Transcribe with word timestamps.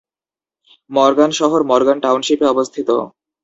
Morgan 0.91 1.31
শহর 1.39 1.59
Morgan 1.69 1.97
টাউনশিপে 2.03 2.45
অবস্থিত। 2.47 2.89